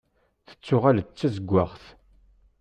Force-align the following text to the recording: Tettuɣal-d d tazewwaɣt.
Tettuɣal-d 0.47 1.07
d 1.09 1.15
tazewwaɣt. 1.17 1.83